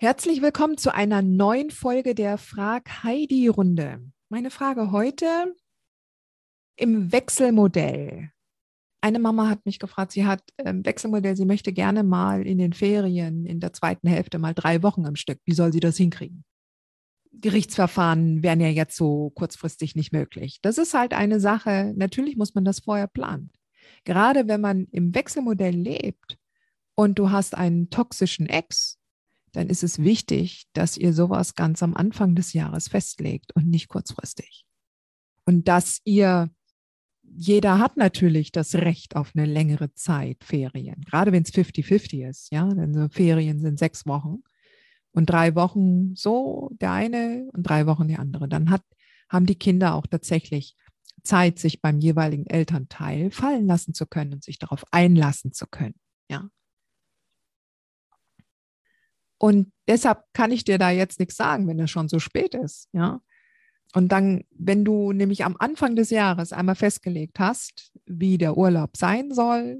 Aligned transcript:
Herzlich 0.00 0.42
willkommen 0.42 0.78
zu 0.78 0.94
einer 0.94 1.22
neuen 1.22 1.72
Folge 1.72 2.14
der 2.14 2.38
Frag 2.38 3.02
Heidi 3.02 3.48
Runde. 3.48 4.00
Meine 4.28 4.52
Frage 4.52 4.92
heute 4.92 5.56
im 6.76 7.10
Wechselmodell. 7.10 8.30
Eine 9.00 9.18
Mama 9.18 9.48
hat 9.48 9.66
mich 9.66 9.80
gefragt, 9.80 10.12
sie 10.12 10.24
hat 10.24 10.44
ähm, 10.58 10.86
Wechselmodell, 10.86 11.34
sie 11.34 11.46
möchte 11.46 11.72
gerne 11.72 12.04
mal 12.04 12.46
in 12.46 12.58
den 12.58 12.74
Ferien 12.74 13.44
in 13.44 13.58
der 13.58 13.72
zweiten 13.72 14.06
Hälfte 14.06 14.38
mal 14.38 14.54
drei 14.54 14.84
Wochen 14.84 15.04
am 15.04 15.16
Stück. 15.16 15.40
Wie 15.44 15.54
soll 15.54 15.72
sie 15.72 15.80
das 15.80 15.96
hinkriegen? 15.96 16.44
Gerichtsverfahren 17.32 18.44
wären 18.44 18.60
ja 18.60 18.68
jetzt 18.68 18.96
so 18.96 19.30
kurzfristig 19.30 19.96
nicht 19.96 20.12
möglich. 20.12 20.60
Das 20.62 20.78
ist 20.78 20.94
halt 20.94 21.12
eine 21.12 21.40
Sache, 21.40 21.92
natürlich 21.96 22.36
muss 22.36 22.54
man 22.54 22.64
das 22.64 22.78
vorher 22.78 23.08
planen. 23.08 23.50
Gerade 24.04 24.46
wenn 24.46 24.60
man 24.60 24.86
im 24.92 25.12
Wechselmodell 25.12 25.74
lebt 25.74 26.38
und 26.94 27.18
du 27.18 27.32
hast 27.32 27.56
einen 27.56 27.90
toxischen 27.90 28.46
Ex, 28.46 28.97
dann 29.58 29.70
ist 29.70 29.82
es 29.82 29.98
wichtig, 29.98 30.68
dass 30.72 30.96
ihr 30.96 31.12
sowas 31.12 31.56
ganz 31.56 31.82
am 31.82 31.96
Anfang 31.96 32.36
des 32.36 32.52
Jahres 32.52 32.86
festlegt 32.86 33.56
und 33.56 33.66
nicht 33.66 33.88
kurzfristig. 33.88 34.64
Und 35.46 35.66
dass 35.66 36.00
ihr, 36.04 36.48
jeder 37.24 37.80
hat 37.80 37.96
natürlich 37.96 38.52
das 38.52 38.76
Recht 38.76 39.16
auf 39.16 39.32
eine 39.34 39.46
längere 39.46 39.92
Zeit 39.94 40.44
Ferien, 40.44 41.00
gerade 41.02 41.32
wenn 41.32 41.42
es 41.42 41.52
50-50 41.52 42.28
ist, 42.28 42.52
ja, 42.52 42.72
denn 42.72 42.94
so 42.94 43.08
Ferien 43.08 43.58
sind 43.58 43.80
sechs 43.80 44.06
Wochen 44.06 44.44
und 45.10 45.28
drei 45.28 45.56
Wochen 45.56 46.14
so 46.14 46.70
der 46.80 46.92
eine 46.92 47.48
und 47.52 47.64
drei 47.64 47.86
Wochen 47.86 48.06
der 48.06 48.20
andere. 48.20 48.48
Dann 48.48 48.70
hat, 48.70 48.84
haben 49.28 49.46
die 49.46 49.58
Kinder 49.58 49.96
auch 49.96 50.06
tatsächlich 50.06 50.76
Zeit, 51.24 51.58
sich 51.58 51.82
beim 51.82 51.98
jeweiligen 51.98 52.46
Elternteil 52.46 53.32
fallen 53.32 53.66
lassen 53.66 53.92
zu 53.92 54.06
können 54.06 54.34
und 54.34 54.44
sich 54.44 54.60
darauf 54.60 54.84
einlassen 54.92 55.52
zu 55.52 55.66
können. 55.66 55.96
Ja. 56.30 56.48
Und 59.38 59.72
deshalb 59.86 60.24
kann 60.32 60.50
ich 60.50 60.64
dir 60.64 60.78
da 60.78 60.90
jetzt 60.90 61.20
nichts 61.20 61.36
sagen, 61.36 61.68
wenn 61.68 61.78
es 61.78 61.90
schon 61.90 62.08
so 62.08 62.18
spät 62.18 62.54
ist, 62.54 62.88
ja. 62.92 63.20
Und 63.94 64.12
dann, 64.12 64.44
wenn 64.50 64.84
du 64.84 65.12
nämlich 65.12 65.44
am 65.46 65.56
Anfang 65.58 65.96
des 65.96 66.10
Jahres 66.10 66.52
einmal 66.52 66.74
festgelegt 66.74 67.38
hast, 67.40 67.92
wie 68.04 68.36
der 68.36 68.58
Urlaub 68.58 68.96
sein 68.98 69.32
soll, 69.32 69.78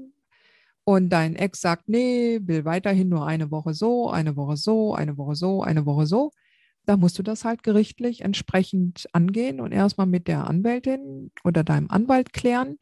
und 0.89 1.09
dein 1.09 1.35
Ex 1.35 1.61
sagt, 1.61 1.87
nee, 1.87 2.39
will 2.41 2.65
weiterhin 2.65 3.09
nur 3.09 3.27
eine 3.27 3.51
Woche 3.51 3.75
so, 3.75 4.09
eine 4.09 4.35
Woche 4.35 4.57
so, 4.57 4.95
eine 4.95 5.17
Woche 5.17 5.35
so, 5.35 5.61
eine 5.61 5.85
Woche 5.85 6.07
so, 6.07 6.31
dann 6.85 6.99
musst 6.99 7.19
du 7.19 7.23
das 7.23 7.45
halt 7.45 7.61
gerichtlich 7.61 8.21
entsprechend 8.21 9.07
angehen 9.13 9.61
und 9.61 9.71
erstmal 9.71 10.07
mit 10.07 10.27
der 10.27 10.47
Anwältin 10.47 11.29
oder 11.43 11.63
deinem 11.63 11.91
Anwalt 11.91 12.33
klären 12.33 12.79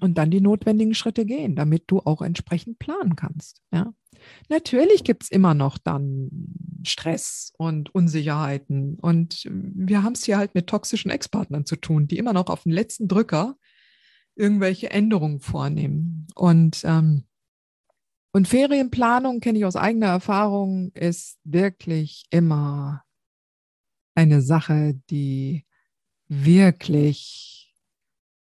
und 0.00 0.18
dann 0.18 0.32
die 0.32 0.40
notwendigen 0.40 0.94
Schritte 0.94 1.24
gehen, 1.24 1.54
damit 1.54 1.84
du 1.86 2.00
auch 2.00 2.20
entsprechend 2.20 2.80
planen 2.80 3.14
kannst. 3.14 3.62
Ja. 3.72 3.92
Natürlich 4.48 5.04
gibt 5.04 5.24
es 5.24 5.30
immer 5.30 5.54
noch 5.54 5.78
dann 5.78 6.30
Stress 6.84 7.52
und 7.58 7.94
Unsicherheiten. 7.94 8.96
Und 9.00 9.44
wir 9.50 10.02
haben 10.02 10.14
es 10.14 10.24
hier 10.24 10.38
halt 10.38 10.54
mit 10.54 10.66
toxischen 10.66 11.10
Ex-Partnern 11.10 11.66
zu 11.66 11.76
tun, 11.76 12.06
die 12.06 12.18
immer 12.18 12.32
noch 12.32 12.46
auf 12.48 12.64
den 12.64 12.72
letzten 12.72 13.08
Drücker 13.08 13.56
irgendwelche 14.36 14.90
Änderungen 14.90 15.40
vornehmen. 15.40 16.26
Und, 16.34 16.82
ähm, 16.84 17.24
und 18.32 18.48
Ferienplanung, 18.48 19.40
kenne 19.40 19.58
ich 19.58 19.64
aus 19.64 19.76
eigener 19.76 20.06
Erfahrung, 20.06 20.92
ist 20.94 21.38
wirklich 21.44 22.24
immer 22.30 23.02
eine 24.14 24.40
Sache, 24.40 25.00
die 25.10 25.66
wirklich 26.28 27.74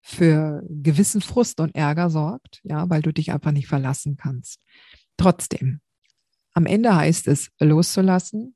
für 0.01 0.63
gewissen 0.69 1.21
Frust 1.21 1.59
und 1.59 1.75
Ärger 1.75 2.09
sorgt, 2.09 2.61
ja, 2.63 2.89
weil 2.89 3.01
du 3.01 3.11
dich 3.11 3.31
einfach 3.31 3.51
nicht 3.51 3.67
verlassen 3.67 4.15
kannst. 4.17 4.61
Trotzdem, 5.17 5.81
am 6.53 6.65
Ende 6.65 6.95
heißt 6.95 7.27
es 7.27 7.51
loszulassen 7.59 8.55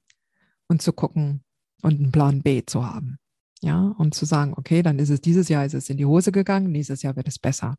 und 0.67 0.81
zu 0.81 0.93
gucken 0.93 1.43
und 1.81 1.99
einen 1.99 2.11
Plan 2.11 2.41
B 2.41 2.63
zu 2.65 2.85
haben. 2.85 3.17
Ja, 3.61 3.93
und 3.97 4.15
zu 4.15 4.25
sagen, 4.25 4.53
okay, 4.55 4.81
dann 4.81 4.97
ist 4.97 5.09
es 5.09 5.21
dieses 5.21 5.47
Jahr 5.49 5.65
ist 5.65 5.75
es 5.75 5.89
in 5.89 5.97
die 5.97 6.05
Hose 6.05 6.31
gegangen, 6.31 6.71
nächstes 6.71 7.03
Jahr 7.03 7.15
wird 7.15 7.27
es 7.27 7.37
besser. 7.37 7.75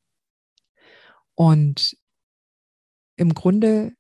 Und 1.34 1.96
im 3.16 3.34
Grunde 3.34 3.92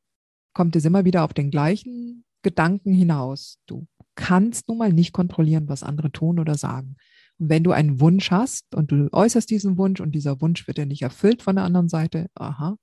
kommt 0.54 0.76
es 0.76 0.84
immer 0.84 1.04
wieder 1.04 1.24
auf 1.24 1.32
den 1.32 1.50
gleichen 1.50 2.24
Gedanken 2.42 2.92
hinaus. 2.92 3.58
Du 3.66 3.86
kannst 4.14 4.68
nun 4.68 4.78
mal 4.78 4.92
nicht 4.92 5.12
kontrollieren, 5.12 5.68
was 5.68 5.82
andere 5.82 6.12
tun 6.12 6.38
oder 6.38 6.56
sagen. 6.56 6.96
Und 7.38 7.48
wenn 7.48 7.64
du 7.64 7.72
einen 7.72 8.00
Wunsch 8.00 8.30
hast 8.30 8.74
und 8.74 8.92
du 8.92 9.08
äußerst 9.12 9.48
diesen 9.50 9.78
Wunsch 9.78 10.00
und 10.00 10.12
dieser 10.12 10.40
Wunsch 10.40 10.66
wird 10.66 10.78
ja 10.78 10.84
nicht 10.84 11.02
erfüllt 11.02 11.42
von 11.42 11.56
der 11.56 11.64
anderen 11.64 11.88
Seite, 11.88 12.28
aha, 12.34 12.76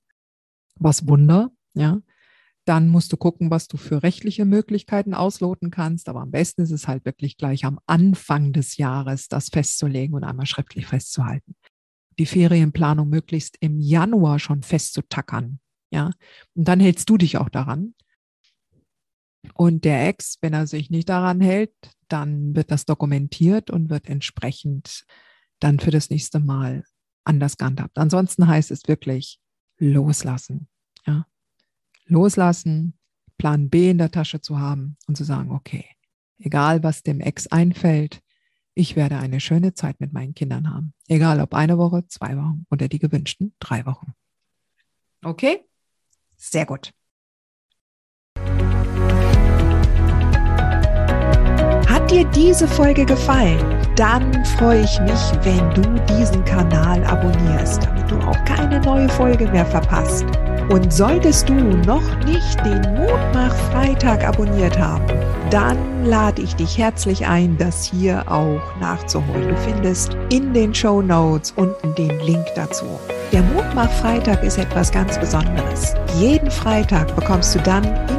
was 0.76 1.08
Wunder, 1.08 1.52
ja, 1.74 2.02
dann 2.66 2.90
musst 2.90 3.12
du 3.12 3.18
gucken, 3.18 3.50
was 3.50 3.68
du 3.68 3.78
für 3.78 4.04
rechtliche 4.04 4.46
Möglichkeiten 4.46 5.16
ausloten 5.16 5.72
kannst. 5.72 6.08
Aber 6.08 6.22
am 6.22 6.32
besten 6.32 6.62
ist 6.62 6.72
es 6.72 6.88
halt 6.88 7.04
wirklich 7.04 7.38
gleich 7.38 7.66
am 7.66 7.80
Anfang 7.88 8.54
des 8.54 8.78
Jahres, 8.78 9.28
das 9.28 9.50
festzulegen 9.50 10.16
und 10.16 10.24
einmal 10.24 10.46
schriftlich 10.46 10.86
festzuhalten. 10.86 11.56
Die 12.20 12.28
Ferienplanung 12.28 13.10
möglichst 13.10 13.58
im 13.60 13.80
Januar 13.80 14.38
schon 14.38 14.62
festzutackern. 14.62 15.60
Ja, 15.92 16.12
und 16.54 16.68
dann 16.68 16.80
hältst 16.80 17.10
du 17.10 17.18
dich 17.18 17.38
auch 17.38 17.50
daran. 17.50 17.96
Und 19.56 19.84
der 19.84 20.08
Ex, 20.08 20.38
wenn 20.42 20.54
er 20.54 20.68
sich 20.68 20.90
nicht 20.92 21.10
daran 21.10 21.42
hält, 21.42 21.74
dann 22.08 22.56
wird 22.56 22.72
das 22.72 22.86
dokumentiert 22.86 23.72
und 23.72 23.90
wird 23.90 24.08
entsprechend 24.08 25.06
dann 25.60 25.80
für 25.80 25.92
das 25.92 26.10
nächste 26.10 26.40
Mal 26.40 26.84
anders 27.24 27.58
gehandhabt. 27.58 27.98
Ansonsten 27.98 28.48
heißt 28.48 28.70
es 28.72 28.88
wirklich 28.88 29.40
loslassen. 29.80 30.68
Ja, 31.08 31.26
loslassen, 32.10 32.94
Plan 33.38 33.70
B 33.70 33.90
in 33.92 33.98
der 33.98 34.12
Tasche 34.12 34.42
zu 34.42 34.60
haben 34.60 34.98
und 35.08 35.16
zu 35.16 35.24
sagen, 35.24 35.52
okay, 35.52 35.86
egal 36.38 36.84
was 36.84 37.04
dem 37.04 37.22
Ex 37.22 37.48
einfällt, 37.48 38.22
ich 38.76 38.96
werde 38.96 39.18
eine 39.18 39.40
schöne 39.40 39.74
Zeit 39.74 40.00
mit 40.00 40.14
meinen 40.14 40.34
Kindern 40.34 40.70
haben. 40.74 40.94
Egal 41.08 41.42
ob 41.42 41.54
eine 41.54 41.78
Woche, 41.78 42.06
zwei 42.08 42.38
Wochen 42.38 42.66
oder 42.70 42.88
die 42.88 43.00
gewünschten 43.00 43.54
drei 43.60 43.86
Wochen. 43.86 44.14
Okay? 45.24 45.66
Sehr 46.38 46.66
gut. 46.66 46.94
Hat 51.88 52.10
dir 52.10 52.24
diese 52.32 52.68
Folge 52.68 53.06
gefallen? 53.06 53.60
Dann 53.96 54.46
freue 54.46 54.84
ich 54.84 55.00
mich, 55.02 55.44
wenn 55.44 55.74
du 55.74 56.16
diesen 56.16 56.46
Kanal 56.46 57.04
abonnierst, 57.04 57.84
damit 57.84 58.10
du 58.10 58.18
auch 58.20 58.46
keine 58.46 58.80
neue 58.80 59.10
Folge 59.10 59.46
mehr 59.52 59.66
verpasst. 59.66 60.26
Und 60.70 60.94
solltest 60.94 61.50
du 61.50 61.56
noch 61.56 62.16
nicht 62.26 62.64
den 62.64 62.82
Mutmach 62.94 63.56
Freitag 63.72 64.24
abonniert 64.24 64.78
haben, 64.78 65.08
dann 65.50 66.06
lade 66.06 66.44
ich 66.44 66.56
dich 66.56 66.78
herzlich 66.78 67.26
ein, 67.26 67.58
das 67.58 67.86
hier 67.86 68.24
auch 68.32 68.62
nachzuholen. 68.80 69.50
Du 69.50 69.58
findest 69.58 70.16
in 70.32 70.54
den 70.54 70.76
Show 70.76 71.02
Notes 71.02 71.54
unten 71.56 71.96
den 71.96 72.20
Link 72.20 72.46
dazu. 72.56 72.86
Der 73.32 73.42
Mutmach 73.42 73.92
Freitag 73.94 74.44
ist 74.44 74.60
etwas 74.60 74.92
ganz 74.92 75.20
Besonderes. 75.20 75.96
Jeden 76.20 76.52
Freitag 76.52 77.16
bekommst 77.16 77.56
du 77.56 77.60
dann 77.60 77.84
in 77.84 78.19